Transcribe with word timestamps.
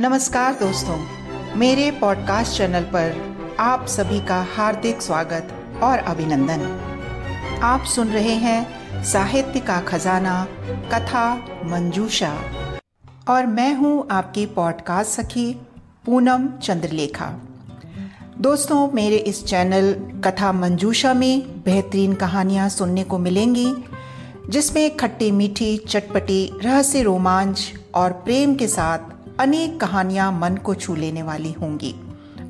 नमस्कार 0.00 0.54
दोस्तों, 0.54 0.96
मेरे 1.56 1.90
पॉडकास्ट 1.90 2.56
चैनल 2.56 2.82
पर 2.82 3.36
आप 3.60 3.86
सभी 3.86 4.20
का 4.20 4.46
हार्दिक 4.56 5.02
स्वागत 5.02 5.48
और 5.82 5.98
अभिनंदन। 5.98 6.60
आप 7.62 7.84
सुन 7.84 8.08
रहे 8.08 8.34
हैं 8.34 9.02
साहित्य 9.04 9.60
का 9.60 9.80
खजाना, 9.80 10.46
कथा 10.62 11.34
मंजूषा। 11.64 12.42
और 13.28 13.46
मैं 13.46 13.74
हूँ 13.74 14.06
आपकी 14.10 14.46
पॉडकास्ट 14.46 15.10
सखी, 15.10 15.60
पूनम 16.06 16.48
चंद्रलेखा। 16.48 17.32
दोस्तों, 18.38 18.88
मेरे 18.94 19.16
इस 19.16 19.44
चैनल 19.46 19.92
कथा 20.24 20.52
मंजूषा 20.52 21.14
में 21.14 21.62
बेहतरीन 21.64 22.14
कहानियाँ 22.14 22.68
सुनने 22.68 23.04
को 23.04 23.18
मिलेंगी, 23.18 23.74
जिसमें 24.50 24.96
खट्टी 24.96 25.30
मीठी, 25.30 25.76
चटपटी, 25.76 26.52
रहस्य 26.64 27.02
रोमांच 27.02 27.72
और 27.94 28.12
प्रेम 28.12 28.54
के 28.54 28.68
साथ 28.68 28.98
अनेक 29.40 29.78
कहानियाँ 29.80 30.30
मन 30.32 30.56
को 30.56 30.74
छू 30.74 30.94
लेने 30.94 31.22
वाली 31.22 31.50
होंगी। 31.52 31.94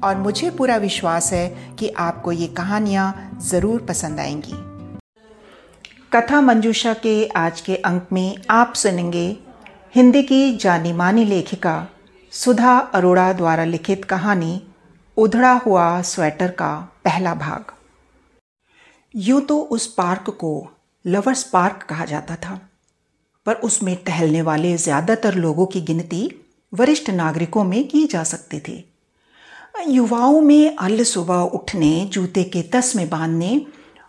और 0.04 0.16
मुझे 0.16 0.48
पूरा 0.50 0.76
विश्वास 0.76 1.32
है 1.32 1.74
कि 1.78 1.88
आपको 1.98 2.32
ये 2.32 2.46
कहानियाँ 2.46 3.38
ज़रूर 3.40 3.82
पसंद 3.82 4.20
आएँगी। 4.20 4.54
कथा 6.12 6.40
मंजूषा 6.40 6.94
के 6.94 7.12
आज 7.36 7.60
के 7.60 7.76
अंक 7.76 8.08
में 8.12 8.36
आप 8.50 8.72
सुनेंगे 8.74 9.24
हिंदी 9.94 10.22
की 10.22 10.56
जानी 10.56 10.92
मानी 10.92 11.24
लेखिका 11.24 11.76
सुधा 12.32 12.76
अरोड़ा 12.94 13.32
द्वारा 13.32 13.64
लिखित 13.66 14.04
कहानी 14.04 14.60
उधड़ा 15.16 15.52
हुआ 15.66 15.86
स्वेटर 16.04 16.50
का 16.50 16.74
पहला 17.04 17.34
भाग। 17.36 17.72
यूँ 19.14 19.40
तो 19.40 19.60
उस 19.60 19.86
पार्क 19.94 20.30
को 20.40 20.52
लवर्स 21.04 21.42
पार्क 21.44 21.86
कहा 21.88 22.04
जाता 22.06 22.36
था, 22.36 22.60
पर 23.46 23.54
उसमें 23.54 23.96
टहलने 23.96 24.42
वाले 24.42 24.76
ज़्यादातर 24.78 25.34
लोगों 25.36 25.66
की 25.66 25.80
गिनती 25.82 26.30
वरिष्ठ 26.74 27.10
नागरिकों 27.10 27.64
में 27.64 27.88
की 27.88 28.06
जा 28.06 28.24
सकते 28.24 28.62
थे। 28.68 28.84
युवाओं 29.88 30.40
में 30.40 30.76
अल 30.76 31.02
सुबह 31.02 31.34
उठने, 31.34 32.10
जूते 32.12 32.44
के 32.44 32.62
तस 32.62 32.92
में 32.96 33.08
बांधने 33.08 33.66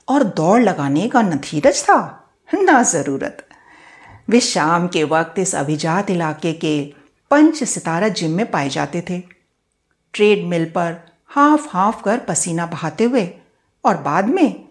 और 0.08 0.24
दौड़ 0.24 0.62
लगाने 0.62 1.08
का 1.08 1.22
नथीरज 1.22 1.84
था। 1.84 2.30
ना 2.54 2.84
ज़रूरत। 2.84 3.48
वे 4.30 4.40
शाम 4.40 4.88
के 4.88 5.04
वक्त 5.04 5.40
इस 5.40 5.56
अभिजात 5.56 6.10
इलाके 6.10 6.54
के 6.54 6.94
पंच 7.32 7.64
सितारा 7.64 8.08
जिम 8.08 8.32
में 8.32 8.52
पाए 8.52 8.70
जाते 8.70 9.02
थे। 9.02 9.20
ट्रेड 10.14 10.46
मिल 10.46 10.66
पर 10.66 11.12
हाफ़ 11.28 11.68
हाफ़ 11.70 12.04
कर 12.04 12.18
पसीना 12.18 12.66
बहाते 12.66 13.04
हुए 13.04 13.30
और 13.86 13.98
बाद 13.98 14.28
में 14.28 14.66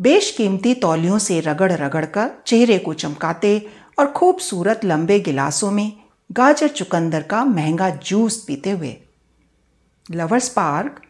बेशकीमती 0.00 0.74
तौलियों 0.74 1.18
से 1.18 1.40
रगड़ 1.40 1.72
रगड़ 1.72 2.04
कर 2.04 2.30
चेहरे 2.46 2.78
को 2.78 2.92
चमकाते 2.94 3.70
और 3.98 4.06
खूबसूरत 4.06 4.80
लंबे 4.84 5.20
गिलासों 5.20 5.70
में 5.70 5.92
गाजर 6.30 6.68
चुकंदर 6.68 7.22
का 7.22 7.44
महँगा 7.44 7.88
जूस 7.90 8.36
पीते 8.44 8.70
हुए। 8.70 8.96
लवर्स 10.06 10.48
पार्क 10.48 11.00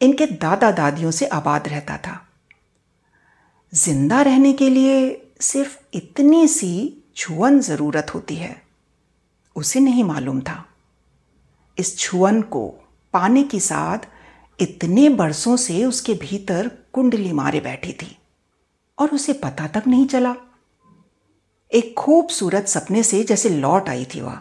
इनके 0.00 0.26
दादा 0.26 0.70
दादियों 0.70 1.10
से 1.10 1.26
आबाद 1.26 1.68
रहता 1.68 1.96
था। 1.96 2.20
ज़िंदा 3.72 4.20
रहने 4.22 4.52
के 4.52 4.68
लिए 4.70 5.00
सिर्फ़ 5.40 5.76
इतनी 5.94 6.46
सी 6.48 6.72
छुअन 7.16 7.58
ज़रूरत 7.60 8.14
होती 8.14 8.34
है, 8.36 8.54
उसे 9.56 9.80
नहीं 9.80 10.04
मालूम 10.04 10.40
था। 10.40 10.64
इस 11.78 11.98
छुअन 11.98 12.40
को 12.42 12.66
पाने 13.14 13.42
के 13.44 13.60
साथ 13.60 14.06
इतने 14.58 15.08
बरसों 15.08 15.56
से 15.56 15.84
उसके 15.84 16.14
भीतर 16.14 16.70
कुंडली 16.92 17.32
मारे 17.32 17.60
बैठी 17.60 17.92
थी 17.92 18.16
और 18.98 19.10
उसे 19.10 19.32
पता 19.34 19.66
तक 19.66 19.86
नहीं 19.86 20.06
चला। 20.06 20.34
एक 21.72 21.94
खूबसूरत 21.98 22.68
सपने 22.68 23.02
से 23.02 23.22
जैसे 23.24 23.48
लौट 23.50 23.88
आई 23.88 24.04
थी 24.04 24.20
वह। 24.20 24.40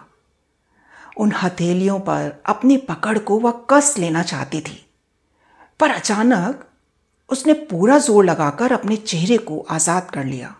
उन 1.17 1.31
हथेलियों 1.33 1.99
पर 1.99 2.31
अपनी 2.45 2.77
पकड़ 2.85 3.17
को 3.19 3.39
वह 3.39 3.61
कस 3.69 3.93
लेना 3.97 4.23
चाहती 4.23 4.61
थी। 4.61 4.83
पर 5.79 5.92
अचानक 5.92 6.65
उसने 7.30 7.53
पूरा 7.65 7.97
ज़ोर 7.99 8.25
लगाकर 8.25 8.71
अपने 8.71 8.95
चेहरे 8.97 9.37
को 9.39 9.59
आज़ाद 9.69 10.09
कर 10.11 10.25
लिया। 10.25 10.55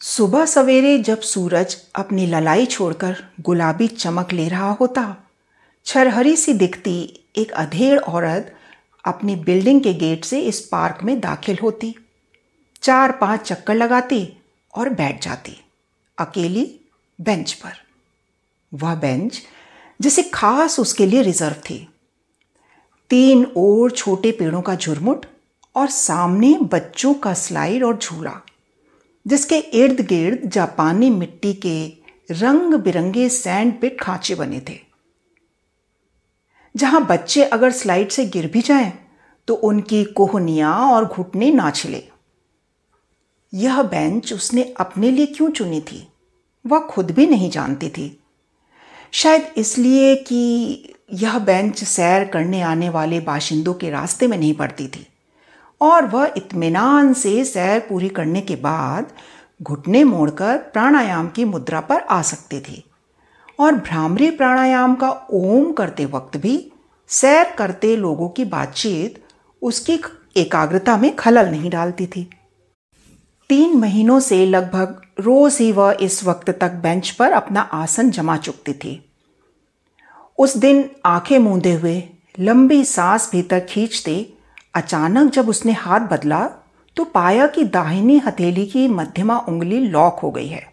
सुबह 0.00 0.44
सवेरे 0.46 0.96
जब 0.98 1.20
सूरज 1.22 1.76
अपनी 1.94 2.26
ललाई 2.26 2.66
छोड़कर 2.66 3.16
गुलाबी 3.40 3.88
चमक 3.88 4.32
ले 4.32 4.48
रहा 4.48 4.70
होता, 4.70 5.04
छरहरी 5.86 6.36
सी 6.36 6.52
दिखती 6.54 6.96
एक 7.36 7.52
अधेड़ 7.52 7.98
औरत 7.98 8.54
अपनी 9.04 9.36
बिल्डिंग 9.38 9.80
के 9.82 9.92
गेट 9.94 10.24
से 10.24 10.40
इस 10.40 10.60
पार्क 10.66 11.02
में 11.04 11.18
दाखिल 11.20 11.58
होती। 11.62 11.94
चार 12.82 13.12
पाँच 13.12 13.40
चक्कर 13.42 13.74
लगाती 13.74 14.26
और 14.74 14.88
बैठ 14.90 15.22
जाती, 15.24 15.56
अकेली 16.18 16.64
बेंच 17.18 17.52
पर। 17.54 17.72
वह 18.72 18.94
बेंच, 18.94 19.42
जिसे 20.00 20.22
खास 20.22 20.78
उसके 20.80 21.06
लिए 21.06 21.22
रिज़र्व 21.22 21.56
थी। 21.60 21.88
तीन 23.10 23.44
और 23.56 23.90
छोटे 23.90 24.32
पेड़ों 24.32 24.62
का 24.62 24.74
झुरमुट 24.74 25.26
और 25.76 25.88
सामने 25.88 26.56
बच्चों 26.62 27.14
का 27.14 27.34
स्लाइड 27.34 27.84
और 27.84 27.98
झूला, 27.98 28.40
जिसके 29.26 29.58
इर्द 29.58 30.00
गिर्द 30.00 30.48
जापानी 30.50 31.10
मिट्टी 31.10 31.52
के 31.54 31.86
रंग 32.30 32.74
बिरंगे 32.74 33.28
सैंड 33.28 33.80
पिट 33.80 34.00
खांचे 34.00 34.34
बने 34.34 34.60
थे। 34.60 34.78
जहाँ 36.74 37.04
बच्चे 37.06 37.44
अगर 37.44 37.70
स्लाइड 37.70 38.10
से 38.10 38.24
गिर 38.26 38.46
भी 38.46 38.60
जाएँ 38.60 38.92
तो 39.48 39.54
उनकी 39.54 40.04
कोहनियाँ 40.04 40.74
और 40.90 41.04
घुटने 41.04 41.50
ना 41.50 41.70
छिले। 41.70 42.02
यह 43.54 43.82
बेंच 43.82 44.32
उसने 44.32 44.62
अपने 44.80 45.10
लिए 45.10 45.26
क्यों 45.26 45.50
चुनी 45.50 45.80
थी? 45.80 46.06
वह 46.66 46.80
खुद 46.80 47.10
भी 47.10 47.26
नहीं 47.26 47.50
जानती 47.50 47.88
थी। 47.88 48.21
शायद 49.12 49.52
इसलिए 49.56 50.14
कि 50.14 50.94
यह 51.12 51.38
बेंच 51.38 51.84
सैर 51.84 52.24
करने 52.24 52.62
आने 52.62 52.88
वाले 52.88 53.20
बाशिंदों 53.20 53.74
के 53.74 53.90
रास्ते 53.90 54.26
में 54.26 54.38
नहीं 54.38 54.54
पड़ती 54.54 54.86
थी। 54.88 55.06
और 55.80 56.06
वह 56.06 56.34
इत्मीनान 56.36 57.12
से 57.12 57.44
सैर 57.44 57.80
पूरी 57.80 58.08
करने 58.08 58.40
के 58.40 58.56
बाद 58.56 59.12
घुटने 59.62 60.04
मोड़कर 60.04 60.56
प्राणायाम 60.56 61.28
की 61.28 61.44
मुद्रा 61.44 61.80
पर 61.80 62.00
आ 62.00 62.22
सकते 62.22 62.62
थे। 62.68 62.82
और 63.60 63.74
भ्रामरी 63.74 64.30
प्राणायाम 64.30 64.94
का 64.94 65.10
ओम 65.32 65.72
करते 65.72 66.04
वक्त 66.04 66.36
भी 66.36 66.72
सैर 67.08 67.54
करते 67.58 67.96
लोगों 67.96 68.28
की 68.28 68.44
बातचीत 68.44 69.22
उसकी 69.62 70.00
एकाग्रता 70.36 70.96
में 70.96 71.16
खलल 71.16 71.48
नहीं 71.48 71.70
डालती 71.70 72.06
थी। 72.06 72.30
तीन 73.52 73.76
महीनों 73.76 74.20
से 74.20 74.46
लगभग 74.46 75.02
रोज 75.20 75.56
ही 75.60 75.72
वह 75.72 75.96
इस 76.00 76.24
वक्त 76.24 76.50
तक 76.50 76.72
बेंच 76.72 77.10
पर 77.10 77.32
अपना 77.32 77.60
आसन 77.60 78.10
जमा 78.10 78.36
चुकती 78.36 78.72
थी। 78.72 79.12
उस 80.38 80.56
दिन 80.56 80.90
आँखें 81.04 81.38
मूंदे 81.38 81.72
हुए, 81.72 82.02
लंबी 82.40 82.84
सांस 82.84 83.30
भीतर 83.32 83.60
खींचते, 83.60 84.32
अचानक 84.74 85.32
जब 85.32 85.48
उसने 85.48 85.72
हाथ 85.72 86.00
बदला 86.00 86.50
तो 86.96 87.04
पाया 87.04 87.46
कि 87.46 87.64
दाहिनी 87.64 88.18
हथेली 88.18 88.66
की 88.66 88.88
मध्यमा 88.88 89.38
उंगली 89.38 89.78
लॉक 89.78 90.18
हो 90.18 90.30
गई 90.30 90.48
है। 90.48 90.66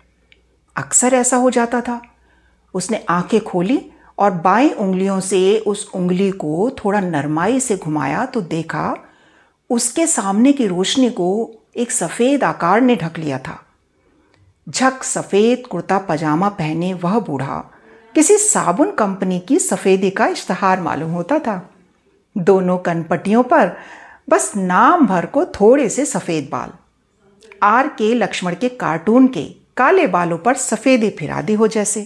अक्सर 0.75 1.13
ऐसा 1.13 1.38
हो 1.38 1.50
जाता 1.50 1.81
था। 1.81 2.01
उसने 2.73 3.06
आँखें 3.09 3.41
खोली 3.41 3.91
और 4.18 4.31
बाएँ 4.31 4.69
उंगलियों 4.69 5.19
से 5.19 5.59
उस 5.59 5.91
उंगली 5.95 6.31
को 6.31 6.72
थोड़ा 6.85 7.00
नरमाई 7.00 7.59
से 7.59 7.78
घुमाया 7.78 8.25
तो 8.25 8.41
देखा, 8.41 8.95
उसके 9.69 10.07
सामने 10.07 10.53
की 10.53 10.68
रोशनी 10.68 11.09
को 11.09 11.56
एक 11.75 11.91
सफ़ेद 11.91 12.44
आकार 12.44 12.81
ने 12.81 12.96
ढक 12.96 13.18
लिया 13.18 13.38
था। 13.38 13.57
झक 14.68 15.03
सफ़ेद 15.03 15.68
कुर्ता 15.68 15.97
पजामा 16.00 16.50
पहने 16.50 16.94
वह 16.94 17.19
बूढ़ा 17.19 17.57
किसी 18.16 18.38
साबुन 18.38 18.91
कंपनी 18.91 19.40
की 19.40 19.59
सफ़ेदी 19.59 20.09
का 20.09 20.28
इश्तहार 20.28 20.81
मालूम 20.81 21.12
होता 21.12 21.40
था। 21.40 21.62
दोनों 22.35 22.78
कनपटियों 22.78 23.44
पर 23.44 23.72
बस 24.30 24.52
नाम 24.56 25.07
भर 25.07 25.25
को 25.25 25.46
थोड़े 25.46 25.90
से 25.90 26.06
सफ़ेद 26.06 26.50
बाल। 26.52 26.72
आर 27.63 27.88
के 27.88 28.13
लक्ष्मण 28.13 28.56
के 28.56 28.69
कार्टून 28.69 29.28
के 29.28 29.44
काले 29.78 30.07
बालों 30.07 30.38
पर 30.38 30.56
सफ़ेदी 30.56 31.10
फिरा 31.10 31.42
दी 31.42 31.54
हो 31.54 31.68
जैसे। 31.68 32.06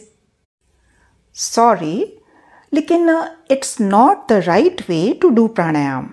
सॉरी, 1.36 2.18
लेकिन 2.74 3.10
it's 3.52 3.80
not 3.82 4.28
the 4.30 4.44
right 4.46 4.82
way 4.90 5.20
to 5.22 5.30
do 5.30 5.48
pranayama. 5.48 6.10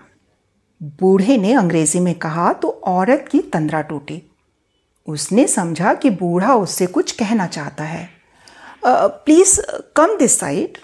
बूढ़े 0.81 1.37
ने 1.37 1.53
अंग्रेज़ी 1.53 2.00
में 2.00 2.15
कहा 2.15 2.53
तो 2.53 2.69
औरत 2.87 3.27
की 3.31 3.38
तंद्रा 3.53 3.81
टूटी। 3.82 4.23
उसने 5.09 5.47
समझा 5.47 5.93
कि 5.94 6.11
बूढ़ा 6.11 6.55
उससे 6.55 6.87
कुछ 6.87 7.12
कहना 7.12 7.47
चाहता 7.47 7.85
है। 7.85 8.09
प्लीज़ 8.85 9.61
कम 9.97 10.17
दिस 10.19 10.38
साइड 10.41 10.79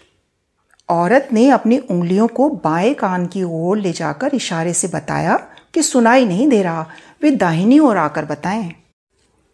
औरत 0.89 1.29
ने 1.33 1.49
अपनी 1.51 1.79
उंगलियों 1.81 2.27
को 2.29 2.49
बाएँ 2.65 2.93
कान 2.95 3.27
की 3.27 3.43
ओर 3.43 3.79
ले 3.79 3.93
जाकर 3.93 4.35
इशारे 4.35 4.73
से 4.73 4.89
बताया 4.89 5.37
कि 5.75 5.83
सुनाई 5.83 6.27
नहीं 6.27 6.49
दे 6.49 6.63
रहा। 6.63 6.87
वे 7.23 7.31
दाहिनी 7.33 7.79
ओर 7.79 7.97
आकर 7.97 8.25
बताएँ। 8.25 8.71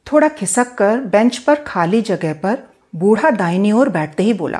थोड़ा 0.06 0.28
खिसक 0.28 0.74
कर 0.74 0.98
बेंच 1.06 1.38
पर 1.38 1.62
खाली 1.66 2.00
जगह 2.02 2.34
पर 2.34 2.58
बूढ़ा 2.94 3.30
दाहिनी 3.30 3.72
ओर 3.72 3.88
बैठते 3.88 4.22
ही 4.22 4.32
बोला 4.32 4.58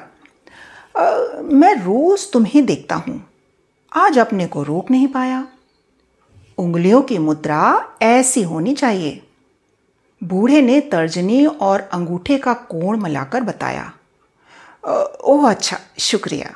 आ, 0.96 1.04
मैं 1.42 1.74
रोज 1.74 2.30
तुम्हें 2.32 2.64
देखता 2.66 2.94
हूँ। 2.96 3.20
आज 3.92 4.18
अपने 4.18 4.46
को 4.46 4.62
रोक 4.62 4.90
नहीं 4.90 5.08
पाया। 5.08 5.46
उंगलियों 6.62 7.02
की 7.02 7.18
मुद्रा 7.18 7.88
ऐसी 8.02 8.42
होनी 8.42 8.74
चाहिए। 8.74 9.22
बूढ़े 10.24 10.62
ने 10.62 10.80
तर्जनी 10.80 11.46
और 11.46 11.80
अंगूठे 11.80 12.38
का 12.38 12.52
कोण 12.52 13.00
मिलाकर 13.00 13.40
बताया। 13.40 13.92
ओह 15.24 15.50
अच्छा 15.50 15.78
शुक्रिया। 15.98 16.52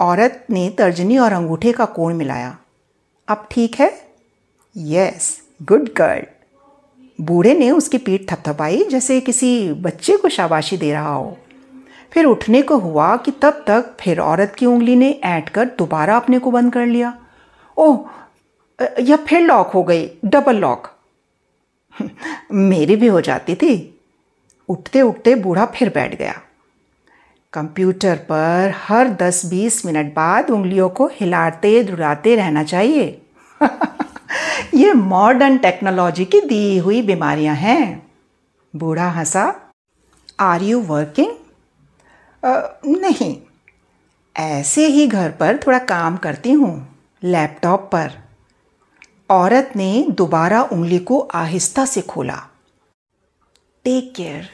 औरत 0.00 0.46
ने 0.50 0.68
तर्जनी 0.78 1.18
और 1.18 1.32
अंगूठे 1.32 1.72
का 1.72 1.84
कोण 1.84 2.14
मिलाया। 2.14 2.58
अब 3.28 3.48
ठीक 3.50 3.74
है? 3.80 4.10
यस 4.76 5.42
गुड 5.62 5.88
गर्ल 5.96 6.26
बूढ़े 7.20 7.54
ने 7.54 7.70
उसकी 7.70 7.98
पीठ 7.98 8.30
थपथपाई, 8.30 8.84
जैसे 8.84 9.20
किसी 9.20 9.72
बच्चे 9.72 10.16
को 10.16 10.28
शाबाशी 10.28 10.76
दे 10.76 10.92
रहा 10.92 11.14
हो। 11.14 11.38
फिर 12.12 12.24
उठने 12.24 12.62
को 12.62 12.76
हुआ 12.76 13.16
कि 13.16 13.30
तब 13.30 13.64
तक 13.66 13.96
फिर 14.00 14.20
औरत 14.20 14.54
की 14.58 14.66
उंगली 14.66 14.96
ने 14.96 15.20
ऐंठ 15.24 15.48
कर 15.48 15.64
दोबारा 15.64 16.16
अपने 16.16 16.38
को 16.38 16.50
बंद 16.50 16.72
कर 16.72 16.86
लिया। 16.86 17.18
ओह 17.76 18.08
यह 19.00 19.16
फिर 19.16 19.40
लॉक 19.40 19.68
हो 19.68 19.82
गई, 19.82 20.10
डबल 20.24 20.56
लॉक। 20.56 20.88
मेरी 22.52 22.96
भी 22.96 23.06
हो 23.06 23.20
जाती 23.20 23.54
थी। 23.54 24.00
उठते 24.68 25.02
उठते 25.02 25.34
बूढ़ा 25.34 25.66
फिर 25.66 25.88
बैठ 25.88 26.16
गया। 26.18 26.40
कंप्यूटर 27.52 28.16
पर 28.16 28.72
हर 28.76 29.08
10-20 29.08 29.86
मिनट 29.86 30.14
बाद 30.14 30.50
उंगलियों 30.50 30.88
को 30.88 31.06
हिलाते 31.06 31.84
धुलाते 31.84 32.36
रहना 32.36 32.62
चाहिए। 32.62 33.22
ये 34.74 34.92
मॉडर्न 34.92 35.58
टेक्नोलॉजी 35.58 36.24
की 36.24 36.40
दी 36.40 36.78
हुई 36.78 37.02
बीमारियाँ 37.02 37.54
हैं। 37.54 38.10
बूढ़ा 38.76 39.08
हंसा 39.08 39.72
आर 40.40 40.62
यू 40.62 40.80
वर्किंग 40.80 41.32
नहीं। 43.00 43.36
ऐसे 44.36 44.86
ही 44.86 45.06
घर 45.06 45.30
पर 45.30 45.56
थोड़ा 45.66 45.78
काम 45.78 46.16
करती 46.16 46.52
हूँ 46.52 47.00
लैपटॉप 47.22 47.90
पर। 47.92 48.29
औरत 49.30 49.72
ने 49.76 50.06
दोबारा 50.10 50.62
उंगली 50.62 50.98
को 50.98 51.18
आहिस्ता 51.34 51.84
से 51.84 52.00
खोला। 52.02 52.36
टेक 53.84 54.12
केयर 54.14 54.48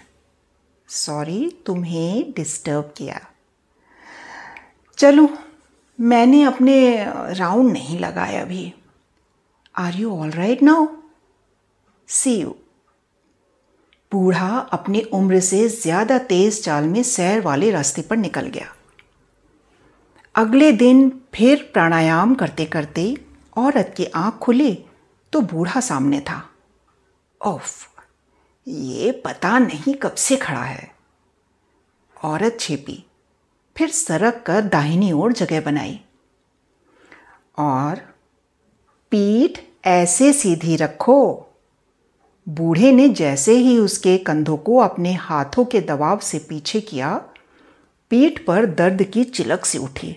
सॉरी 0.89 1.49
तुम्हें 1.67 2.33
डिस्टर्ब 2.37 2.93
किया। 2.97 3.21
चलो, 4.99 5.29
मैंने 5.99 6.43
अपने 6.45 6.77
राउंड 7.39 7.73
नहीं 7.73 7.99
लगाए 7.99 8.37
अभी। 8.37 8.73
Are 9.75 9.95
you 9.95 10.17
all 10.17 10.31
right 10.31 10.63
now 10.63 10.87
see 12.09 12.35
you 12.35 12.55
बूढ़ा 14.13 14.57
अपनी 14.73 15.01
उम्र 15.15 15.41
से 15.43 15.69
ज़्यादा 15.71 16.19
तेज 16.29 16.63
चाल 16.65 16.85
में 16.85 17.03
सैर 17.03 17.41
वाले 17.41 17.71
रास्ते 17.71 18.03
पर 18.03 18.17
निकल 18.17 18.47
गया। 18.49 18.73
अगले 20.35 20.73
दिन 20.75 21.11
फिर 21.35 21.71
प्राणायाम 21.73 22.35
करते 22.35 22.65
करते 22.67 23.15
औरत 23.57 23.95
की 23.97 24.05
आँख 24.05 24.35
खुली 24.35 24.85
तो 25.33 25.41
बूढ़ा 25.41 25.81
सामने 25.81 26.21
था। 26.21 26.51
ओफ 27.47 27.89
ये 28.69 29.13
पता 29.13 29.59
नहीं 29.59 29.95
कब 29.95 30.15
से 30.15 30.37
खड़ा 30.37 30.63
है। 30.63 30.95
औरत 32.25 32.57
छेपी, 32.61 33.07
फिर 33.77 33.91
सरक 33.91 34.45
कर 34.47 34.61
दाहिनी 34.61 35.13
ओर 35.13 35.33
जगह 35.33 35.61
बनाई। 35.61 36.01
और, 37.59 37.97
पीठ 39.11 39.61
ऐसे 39.87 40.33
सीधी 40.33 40.77
रखो, 40.77 41.47
बूढ़े 42.49 42.93
ने 42.93 43.09
जैसे 43.09 43.53
ही 43.53 43.79
उसके 43.79 44.19
कंधों 44.19 44.57
को 44.57 44.77
अपने 44.79 45.13
हाथों 45.13 45.65
के 45.65 45.81
दबाव 45.81 46.19
से 46.19 46.39
पीछे 46.39 46.81
किया, 46.81 47.23
पीठ 48.11 48.47
पर 48.47 48.67
दर्द 48.67 49.03
की 49.03 49.25
चिलक 49.25 49.65
सी 49.65 49.79
उठी। 49.79 50.17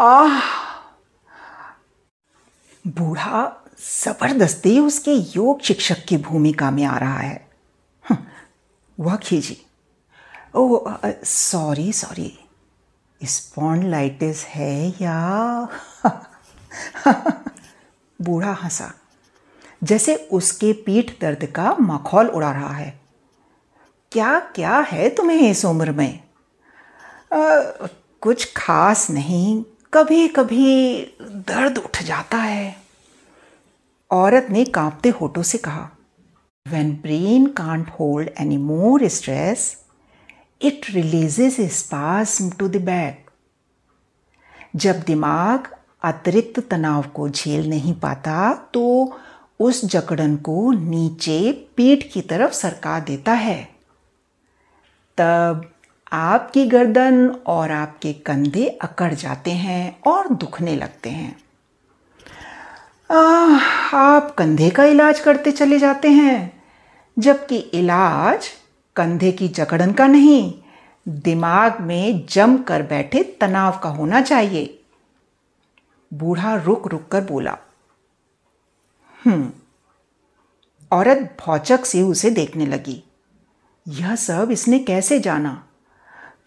आह! 0.00 0.67
बूढ़ा 2.88 3.64
ज़बरदस्ती 4.04 4.78
उसके 4.78 5.12
योग 5.12 5.60
शिक्षक 5.62 6.04
की 6.04 6.16
भूमिका 6.16 6.70
में 6.70 6.84
आ 6.84 6.98
रहा 6.98 7.18
है। 7.18 7.48
हम्म, 8.08 9.04
वह 9.04 9.16
खींची। 9.16 9.66
Oh 10.54 10.98
sorry 11.24 11.92
sorry. 11.92 12.38
स्पॉन्डलाइटिस 13.24 14.44
है 14.44 14.88
या? 14.88 15.68
बूढ़ा 18.20 18.52
हंसा। 18.52 18.92
जैसे 19.84 20.16
उसके 20.16 20.72
पीठ 20.72 21.20
दर्द 21.20 21.44
का 21.44 21.76
मखौल 21.80 22.28
उड़ा 22.28 22.52
रहा 22.52 22.74
है। 22.74 23.00
क्या 24.12 24.40
क्या 24.40 24.78
है 24.78 25.08
तुम्हें 25.08 25.50
इस 25.50 25.64
उम्र 25.64 25.92
में? 25.92 26.20
आ, 27.32 27.60
कुछ 28.20 28.52
खास 28.56 29.10
नहीं 29.10 29.64
कभी 29.92 30.26
कभी 30.28 31.02
दर्द 31.48 31.78
उठ 31.78 32.02
जाता 32.02 32.36
है। 32.36 32.76
औरत 34.10 34.46
ने 34.50 34.64
कांपते 34.64 35.08
होठों 35.10 35.42
से 35.42 35.58
कहा 35.58 35.88
when 36.66 36.90
brain 36.92 37.46
can't 37.52 37.88
hold 37.90 38.30
any 38.40 38.56
more 38.56 39.06
stress 39.08 39.64
it 40.60 40.86
releases 40.90 41.56
spasm 41.78 42.50
to 42.50 42.68
the 42.68 42.82
back 42.82 43.30
जब 44.76 45.00
दिमाग 45.02 45.72
अतिरिक्त 46.02 46.60
तनाव 46.70 47.08
को 47.14 47.28
झेल 47.28 47.68
नहीं 47.70 47.94
पाता 47.94 48.52
तो 48.74 48.84
उस 49.60 49.84
जकड़न 49.84 50.36
को 50.36 50.70
नीचे 50.72 51.40
पीठ 51.76 52.04
की 52.12 52.20
तरफ़ 52.22 52.52
सरका 52.52 52.98
देता 53.00 53.32
है। 53.32 53.62
तब 55.18 55.70
आपकी 56.12 56.66
गर्दन 56.66 57.28
और 57.46 57.70
आपके 57.70 58.12
कंधे 58.12 58.68
अकड़ 58.82 59.14
जाते 59.14 59.50
हैं 59.50 60.00
और 60.06 60.28
दुखने 60.28 60.76
लगते 60.76 61.10
हैं। 61.10 61.36
आ, 63.10 63.18
आप 63.94 64.34
कंधे 64.34 64.70
का 64.70 64.84
इलाज 64.84 65.20
करते 65.20 65.52
चले 65.52 65.78
जाते 65.78 66.10
हैं 66.10 66.62
जबकि 67.18 67.56
इलाज 67.56 68.48
कंधे 68.96 69.32
की 69.32 69.48
जकड़न 69.48 69.92
का 69.92 70.06
नहीं 70.06 70.54
दिमाग 71.08 71.80
में 71.80 72.26
जम 72.26 72.56
कर 72.58 72.82
बैठे 72.82 73.22
तनाव 73.40 73.78
का 73.78 73.88
होना 73.88 74.20
चाहिए। 74.20 74.74
बूढ़ा 76.12 76.54
रुक 76.56 76.86
रुक 76.88 77.08
कर 77.08 77.24
बोला 77.24 77.56
हम्म। 79.26 79.50
औरत 80.92 81.36
भौचक 81.40 81.84
से 81.84 82.02
उसे 82.02 82.30
देखने 82.30 82.66
लगी 82.66 83.02
यह 83.88 84.14
सब 84.16 84.50
इसने 84.50 84.78
कैसे 84.78 85.18
जाना? 85.20 85.67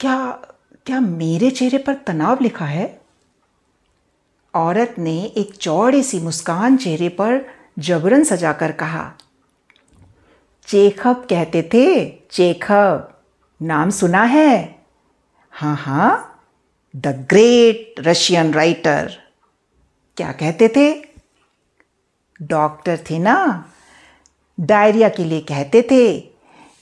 क्या 0.01 0.29
क्या 0.85 0.99
मेरे 0.99 1.49
चेहरे 1.51 1.77
पर 1.77 1.93
तनाव 1.93 2.37
लिखा 2.41 2.65
है? 2.65 3.01
औरत 4.53 4.95
ने 4.97 5.25
एक 5.37 5.53
चौड़ी 5.55 6.03
सी 6.03 6.19
मुस्कान 6.19 6.77
चेहरे 6.77 7.09
पर 7.09 7.45
जबरन 7.79 8.23
सजाकर 8.23 8.71
कहा, 8.71 9.11
चेखब 10.67 11.25
कहते 11.29 11.61
थे, 11.73 11.85
चेखब, 12.31 13.19
नाम 13.61 13.89
सुना 13.89 14.23
है? 14.23 14.79
हाँ 15.53 15.75
हाँ 15.75 16.41
द 16.95 17.07
ग्रेट 17.29 17.95
रशियन 17.99 18.53
राइटर। 18.53 19.11
क्या 20.17 20.31
कहते 20.31 20.67
थे? 20.67 20.93
डॉक्टर 22.41 22.97
थे 23.09 23.19
ना, 23.19 23.37
डायरिया 24.59 25.09
के 25.09 25.23
लिए 25.23 25.41
कहते 25.41 25.87
थे, 25.91 26.03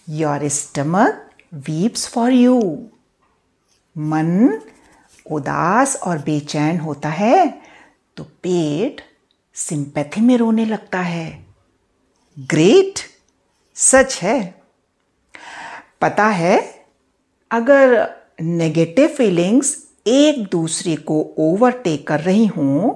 your 0.10 0.48
stomach 0.48 1.30
weeps 1.54 2.08
for 2.08 2.32
you 2.32 2.62
मन 4.00 4.60
उदास 5.32 5.96
और 5.96 6.18
बेचैन 6.18 6.79
होता 6.79 7.10
है 7.10 7.62
तो 8.18 8.24
पेट 8.24 9.01
सिंपैथी 9.56 10.22
में 10.22 10.38
रोने 10.38 10.65
लगता 10.65 11.00
है। 11.00 11.46
ग्रेट, 12.39 13.00
सच 13.75 14.20
है। 14.22 14.56
पता 16.01 16.25
है, 16.25 16.86
अगर 17.51 18.10
नेगेटिव 18.41 19.08
फीलिंग्स 19.08 19.77
एक 20.08 20.48
दूसरे 20.51 20.96
को 20.96 21.22
ओवरटेक 21.38 22.08
कर 22.08 22.20
रही 22.20 22.46
हों 22.48 22.91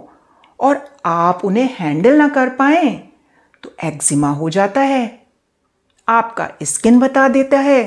और 0.60 0.86
आप 1.05 1.41
उन्हें 1.45 1.69
हैंडल 1.79 2.17
ना 2.17 2.27
कर 2.27 2.50
पाए 2.50 2.89
तो 3.63 3.75
एक्जिमा 3.83 4.29
हो 4.29 4.50
जाता 4.50 4.81
है। 4.81 5.27
आपका 6.07 6.50
स्किन 6.63 7.00
बता 7.00 7.27
देता 7.27 7.60
है 7.60 7.83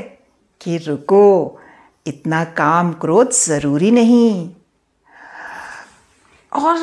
कि 0.61 0.77
रुको 0.79 1.59
इतना 2.07 2.43
काम 2.57 2.93
क्रोध 2.93 3.31
ज़रूरी 3.33 3.91
नहीं। 3.91 4.51
और, 6.53 6.79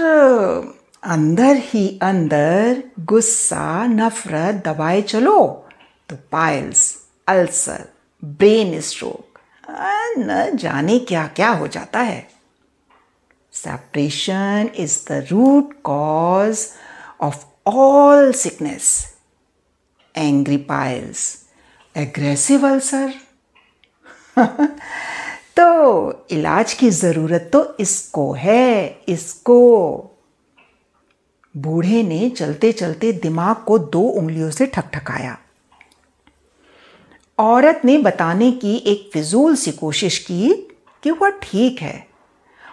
अंदर 1.04 1.56
ही 1.64 1.88
अंदर 2.02 2.84
गुस्सा, 3.00 3.86
नफरत, 3.88 4.64
दबाए 4.68 5.02
चलो 5.02 5.40
तो 6.10 6.16
पाइल्स 6.32 6.82
अल्सर 7.28 7.86
ब्रेन 8.24 8.80
स्ट्रोक 8.82 9.40
न 10.20 10.50
जाने 10.56 10.98
क्या 11.00 11.26
क्या 11.28 11.50
हो 11.50 11.68
जाता 11.68 12.00
है। 12.00 12.28
Separation 13.54 14.70
is 14.76 14.98
the 15.10 15.26
root 15.32 15.74
cause 15.84 16.68
of 17.22 17.46
all 17.70 18.32
sickness 18.34 18.90
angry 20.16 20.58
piles 20.70 21.26
aggressive 21.96 22.68
ulcer 22.68 23.14
तो 25.58 26.26
इलाज 26.32 26.74
की 26.74 26.90
ज़रूरत 26.90 27.50
तो 27.54 27.76
इसको 27.80 28.32
है, 28.34 29.04
इसको। 29.08 30.10
बूढ़े 31.56 32.02
ने 32.04 32.30
चलते 32.30 32.72
चलते 32.72 33.12
दिमाग 33.14 33.64
को 33.64 33.78
दो 33.80 34.02
उंगलियों 34.02 34.50
से 34.52 34.66
ठकठकाया। 34.66 35.38
औरत 37.40 37.82
ने 37.86 37.98
बताने 37.98 38.52
की 38.54 38.76
एक 38.78 39.10
फिजूल 39.14 39.56
सी 39.56 39.72
कोशिश 39.72 40.18
की 40.22 40.54
कि 41.04 41.12
वह 41.12 41.30
ठीक 41.44 41.82
है 41.82 42.06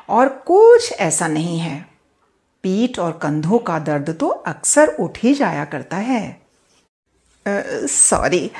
और 0.08 0.28
कुछ 0.46 0.92
ऐसा 0.92 1.28
नहीं 1.28 1.58
है। 1.58 1.78
पीठ 2.64 2.98
और 2.98 3.12
कंधों 3.22 3.58
का 3.58 3.78
दर्द 3.78 4.10
तो 4.20 4.28
अक्सर 4.28 4.88
उठ 5.00 5.18
ही 5.18 5.34
जाया 5.34 5.64
करता 5.64 5.96
है। 5.96 6.40
सॉरी 7.46 8.50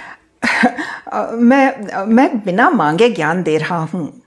मैं 1.33 1.87
मैं 2.05 2.39
बिना 2.39 2.71
मांगे 2.71 3.11
ज्ञान 3.11 3.43
दे 3.43 3.59
रहा 3.59 3.79
हूँ। 3.79 4.23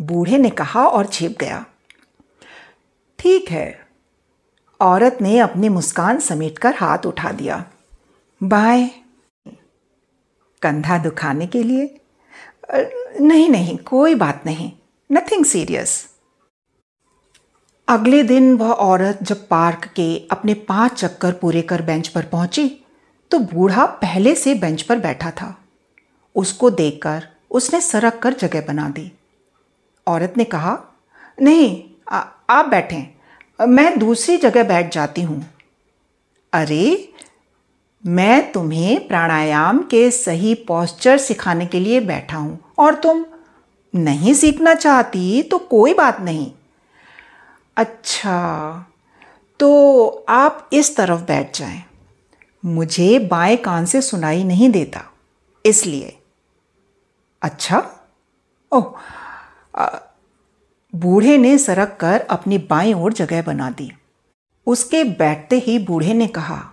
बूढ़े 0.00 0.38
ने 0.38 0.50
कहा 0.50 0.86
और 0.86 1.06
छिप 1.06 1.36
गया। 1.40 1.66
ठीक 3.18 3.50
है। 3.50 3.86
औरत 4.80 5.18
ने 5.20 5.38
अपनी 5.38 5.68
मुस्कान 5.68 6.18
समेटकर 6.18 6.74
हाथ 6.74 6.98
उठा 7.06 7.32
दिया। 7.32 7.64
बाय। 8.42 8.90
कंधा 10.62 10.98
दुखाने 10.98 11.46
के 11.46 11.62
लिए। 11.62 12.00
नहीं 13.20 13.48
नहीं, 13.48 13.76
कोई 13.76 14.14
बात 14.14 14.42
नहीं। 14.46 14.72
नथिंग 15.12 15.44
सीरियस 15.44 16.12
अगले 17.88 18.22
दिन 18.22 18.56
वह 18.56 18.72
औरत 18.72 19.18
जब 19.22 19.48
पार्क 19.48 19.84
के 19.84 20.28
अपने 20.30 20.54
पाँच 20.54 20.92
चक्कर 20.92 21.32
पूरे 21.32 21.62
कर 21.62 21.82
बेंच 21.82 22.08
पर 22.08 22.24
पहुँची 22.24 22.81
तो 23.32 23.38
बूढ़ा 23.38 23.84
पहले 23.86 24.34
से 24.34 24.54
बेंच 24.54 24.82
पर 24.82 24.98
बैठा 24.98 25.30
था। 25.30 25.54
उसको 26.34 26.70
देखकर 26.70 27.26
उसने 27.50 27.80
सरक 27.80 28.18
कर 28.18 28.32
जगह 28.32 28.60
बना 28.60 28.88
दी। 28.88 29.10
औरत 30.06 30.34
ने 30.36 30.44
कहा 30.44 30.78
नहीं 31.42 31.82
आ, 32.08 32.18
आप 32.50 32.66
बैठें। 32.66 33.66
मैं 33.66 33.98
दूसरी 33.98 34.36
जगह 34.36 34.64
बैठ 34.64 34.92
जाती 34.94 35.22
हूँ। 35.22 35.44
अरे 36.52 37.12
मैं 38.04 38.52
तुम्हें 38.52 39.06
प्राणायाम 39.08 39.78
के 39.82 40.10
सही 40.10 40.54
पॉस्चर 40.68 41.18
सिखाने 41.18 41.66
के 41.66 41.80
लिए 41.80 42.00
बैठा 42.00 42.36
हूँ। 42.36 42.58
और 42.78 42.94
तुम 42.94 43.24
नहीं 43.94 44.34
सीखना 44.34 44.74
चाहती 44.74 45.42
तो 45.42 45.58
कोई 45.58 45.94
बात 45.94 46.20
नहीं। 46.20 46.50
अच्छा 47.76 48.86
तो 49.60 50.24
आप 50.28 50.68
इस 50.72 50.96
तरफ़ 50.96 51.20
बैठ 51.20 51.56
जाएँ। 51.58 51.82
मुझे 52.64 53.18
बाएँ 53.18 53.56
कान 53.56 53.84
से 53.84 54.02
सुनाई 54.02 54.44
नहीं 54.44 54.70
देता। 54.70 55.02
इसलिए। 55.66 56.18
अच्छा? 57.42 57.90
ओह 58.72 58.94
बूढ़े 60.94 61.38
ने 61.38 61.58
सरक 61.58 61.96
कर 62.00 62.20
अपनी 62.20 62.58
बाएँ 62.58 62.94
ओर 62.94 63.12
जगह 63.12 63.42
बना 63.42 63.70
दी। 63.70 63.92
उसके 64.66 65.04
बैठते 65.04 65.58
ही 65.58 65.78
बूढ़े 65.78 66.14
ने 66.14 66.26
कहा, 66.26 66.72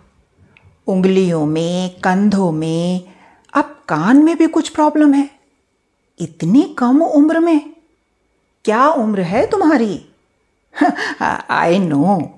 उंगलियों 0.88 1.46
में, 1.46 2.00
कंधों 2.00 2.52
में, 2.52 3.14
अब 3.54 3.84
कान 3.90 4.18
में 4.18 4.38
भी 4.38 4.48
कुछ 4.48 4.70
प्रॉब्लम 4.70 5.14
है। 5.14 5.30
इतनी 6.20 6.76
कम 6.78 7.02
उम्र 7.02 7.40
में। 7.40 7.76
क्या 8.66 8.88
उम्र 8.88 9.22
है 9.22 9.48
तुम्हारी? 9.48 10.06
आई 11.50 11.80
नो 11.80 12.32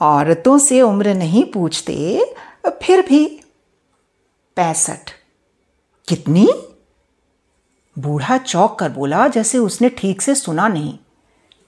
औरतों 0.00 0.58
से 0.58 0.82
उम्र 0.82 1.14
नहीं 1.14 1.44
पूछते। 1.44 2.34
फिर 2.66 3.06
भी 3.06 3.40
पैंसठ। 4.56 5.10
कितनी? 6.08 6.48
बूढ़ा 7.98 8.38
चौक 8.38 8.78
कर 8.78 8.88
बोला 8.88 9.28
जैसे 9.28 9.58
उसने 9.58 9.88
ठीक 9.88 10.22
से 10.22 10.34
सुना 10.34 10.68
नहीं। 10.68 10.98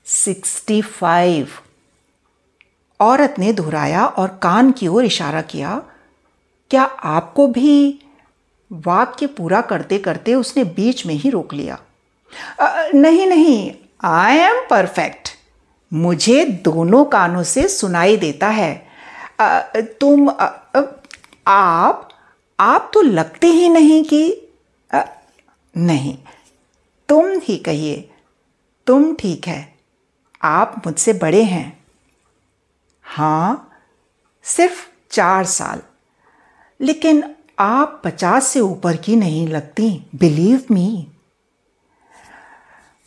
Sixty 0.04 0.82
five. 0.82 1.48
औरत 3.00 3.34
ने 3.38 3.52
दोहराया 3.52 4.06
और 4.06 4.28
कान 4.42 4.72
की 4.72 4.88
ओर 4.88 5.04
इशारा 5.04 5.42
किया 5.42 5.82
क्या 6.70 6.82
आपको 6.82 7.46
भी 7.46 8.00
वाक्य 8.72 9.26
पूरा 9.26 9.60
करते 9.60 9.98
करते 9.98 10.34
उसने 10.34 10.64
बीच 10.64 11.06
में 11.06 11.14
ही 11.14 11.30
रोक 11.30 11.54
लिया? 11.54 11.78
आ, 12.60 12.86
नहीं 12.94 13.26
नहीं 13.26 13.72
आई 14.04 14.36
एम 14.36 14.60
परफेक्ट 14.70 15.28
मुझे 15.92 16.44
दोनों 16.44 17.04
कानों 17.04 17.42
से 17.42 17.68
सुनाई 17.68 18.16
देता 18.16 18.48
है। 18.48 18.86
आ, 19.40 19.60
तुम 19.76 20.30
आ, 20.30 20.59
आप 21.46 22.08
आप 22.58 22.90
तो 22.94 23.02
लगते 23.02 23.46
ही 23.46 23.68
नहीं 23.68 24.02
कि 24.04 24.22
नहीं, 25.74 26.16
तुम 27.08 27.38
ही 27.38 27.56
कहिए, 27.58 28.10
तुम 28.86 29.14
ठीक 29.14 29.46
है, 29.48 29.74
आप 30.42 30.82
मुझसे 30.86 31.12
बड़े 31.12 31.42
हैं। 31.44 31.84
हाँ 33.04 33.70
सिर्फ़ 34.44 34.86
चार 35.10 35.44
साल। 35.44 35.82
लेकिन 36.80 37.22
आप 37.58 38.00
पचास 38.04 38.46
से 38.46 38.60
ऊपर 38.60 38.96
की 38.96 39.16
नहीं 39.16 39.46
लगती 39.48 39.90
बिलीव 40.14 40.64
मी 40.70 41.06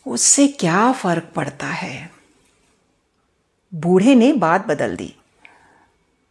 उससे 0.06 0.48
क्या 0.48 0.92
फ़र्क 0.92 1.32
पड़ता 1.36 1.68
है? 1.68 2.10
बूढ़े 3.74 4.16
ने 4.16 4.32
बात 4.34 4.68
बदल 4.68 4.96
दी। 4.96 5.14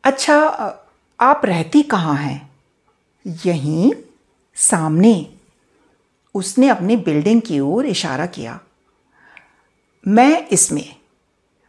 अच्छा 0.05 0.39
आप 1.23 1.43
रहती 1.45 1.83
कहाँ 1.83 2.15
हैं? 2.15 2.57
यहीं, 3.27 3.93
सामने। 4.55 5.35
उसने 6.35 6.69
अपनी 6.69 6.97
बिल्डिंग 6.97 7.43
की 7.43 7.61
ओर 7.61 7.87
इशारा 7.87 8.27
किया। 8.27 8.61
मैं 10.09 10.47
इसमें, 10.47 10.97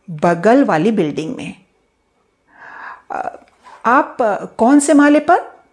बगल 0.09 0.63
वाली 0.63 0.91
बिल्डिंग 0.91 1.35
में। 1.35 1.65
आप 3.85 4.17
कौन 4.57 4.79
से 4.79 4.93
माले 4.93 5.19
पर? 5.19 5.65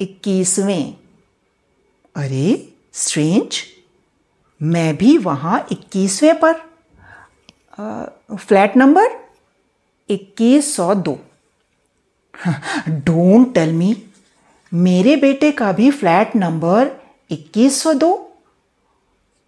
इक्कीसवें। 0.00 0.94
अरे, 2.16 2.72
स्ट्रेंज, 2.92 3.62
मैं 4.62 4.96
भी 4.96 5.18
वहाँ 5.18 5.66
इक्कीसवें 5.72 6.40
पर। 6.44 6.54
Flat 8.36 8.76
number? 8.76 9.06
इक्कीस 10.10 10.76
सौ 10.76 10.94
दो। 10.94 11.29
डोंट 12.88 13.54
टेल 13.54 13.72
मी 13.72 13.96
मेरे 14.72 15.16
बेटे 15.16 15.50
का 15.52 15.72
भी 15.72 15.90
फ्लैट 15.90 16.36
नंबर 16.36 16.90
इक्कीस 17.30 17.82
सौ 17.82 17.92
दो 17.94 18.12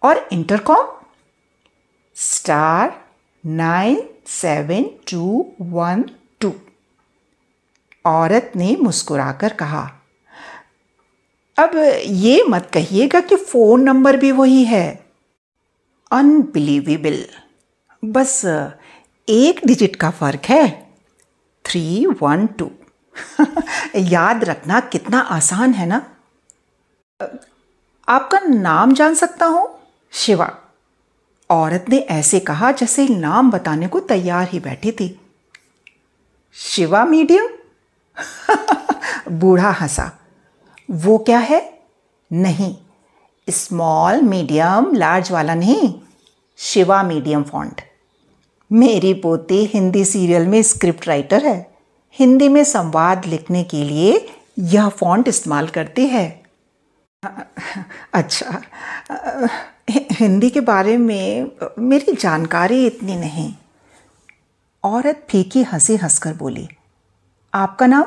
और 0.01 0.27
intercom 0.31 0.87
star 2.15 2.93
nine 3.45 4.03
seven 4.27 4.83
two 5.11 5.45
one 5.61 6.03
two 6.39 6.53
औरत 8.05 8.51
ने 8.55 8.75
मुस्कुराकर 8.75 9.53
कहा, 9.53 9.83
अब 11.57 11.71
ये 12.05 12.43
मत 12.49 12.69
कहिएगा 12.73 13.19
कि 13.19 13.35
फ़ोन 13.35 13.81
नंबर 13.81 14.17
भी 14.17 14.31
वही 14.31 14.63
है। 14.65 14.87
अनबिलीवेबल 16.11 17.23
बस, 18.03 18.41
एक 19.27 19.61
डिजिट 19.65 19.95
का 19.95 20.09
फ़र्क 20.11 20.45
है। 20.45 20.82
थ्री 21.73 22.05
वन 22.05 22.47
टू 22.47 22.71
याद 23.95 24.43
रखना 24.43 24.79
कितना 24.79 25.19
आसान 25.19 25.73
है 25.73 25.85
ना? 25.85 26.05
आपका 28.09 28.39
नाम 28.39 28.93
जान 28.93 29.15
सकता 29.15 29.45
हूँ? 29.45 29.79
शिवा। 30.11 30.57
औरत 31.49 31.85
ने 31.89 31.97
ऐसे 31.97 32.39
कहा 32.39 32.71
जैसे 32.71 33.07
नाम 33.07 33.51
बताने 33.51 33.87
को 33.87 33.99
तैयार 33.99 34.49
ही 34.49 34.59
बैठी 34.59 34.91
थी। 34.91 35.19
शिवा 36.53 37.05
मीडियम? 37.05 37.49
बूढ़ा 39.31 39.71
हंसा। 39.71 40.11
वो 40.91 41.17
क्या 41.17 41.39
है? 41.39 41.83
नहीं 42.33 42.75
स्मॉल 43.49 44.21
मीडियम 44.21 44.93
लार्ज 44.93 45.31
वाला 45.31 45.55
नहीं। 45.55 46.01
शिवा 46.57 47.03
मीडियम 47.03 47.43
फॉन्ट 47.43 47.81
मेरी 48.73 49.13
पोती 49.13 49.63
हिंदी 49.65 50.03
सीरियल 50.05 50.47
में 50.47 50.61
स्क्रिप्ट 50.63 51.07
राइटर 51.07 51.45
है। 51.45 51.55
हिंदी 52.15 52.47
में 52.49 52.63
संवाद 52.63 53.25
लिखने 53.25 53.63
के 53.63 53.83
लिए 53.83 54.15
यह 54.59 54.87
फॉन्ट 54.89 55.27
इस्तेमाल 55.27 55.67
करती 55.67 56.05
है। 56.07 56.25
अच्छा 58.13 58.61
हिंदी 59.89 60.49
के 60.49 60.61
बारे 60.61 60.97
में, 60.97 61.51
मेरी 61.79 62.15
जानकारी 62.15 62.85
इतनी 62.85 63.15
नहीं। 63.15 63.53
औरत 64.83 65.25
फीकी 65.29 65.63
हँसी 65.63 65.95
हंसकर 65.95 66.33
बोली, 66.33 66.67
आपका 67.53 67.87
नाम? 67.87 68.03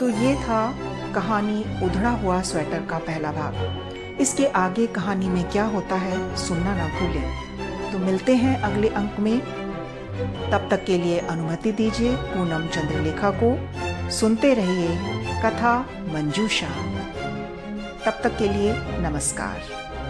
तो 0.00 0.08
ये 0.08 0.34
था 0.36 0.66
कहानी 1.14 1.84
उधड़ा 1.86 2.10
हुआ 2.12 2.40
स्वेटर 2.42 2.86
का 2.86 2.98
पहला 2.98 3.32
भाग। 3.32 4.20
इसके 4.20 4.46
आगे 4.46 4.86
कहानी 4.86 5.28
में 5.28 5.44
क्या 5.50 5.64
होता 5.66 5.96
है, 5.96 6.36
सुनना 6.36 6.76
ना 6.76 6.88
भूलें। 7.00 7.53
तो 7.94 7.98
मिलते 7.98 8.34
हैं 8.34 8.60
अगले 8.60 8.88
अंक 8.88 9.16
में। 9.18 9.40
तब 10.50 10.68
तक 10.70 10.84
के 10.84 10.98
लिए 10.98 11.18
अनुमति 11.18 11.72
दीजिए 11.72 12.16
पूनम 12.16 12.66
चंद्रलेखा 12.66 13.30
को। 13.30 13.50
सुनते 14.10 14.54
रहिए 14.54 14.88
कथा 15.42 15.86
मंजूषा। 16.08 16.68
तब 18.06 18.20
तक 18.22 18.38
के 18.38 18.48
लिए 18.48 18.74
नमस्कार। 19.00 19.83